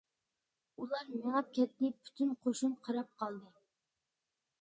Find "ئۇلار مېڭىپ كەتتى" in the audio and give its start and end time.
0.83-1.91